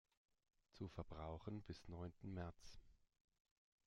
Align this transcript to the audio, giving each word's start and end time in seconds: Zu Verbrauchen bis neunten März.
Zu 0.71 0.87
Verbrauchen 0.87 1.61
bis 1.61 1.87
neunten 1.87 2.33
März. 2.33 2.81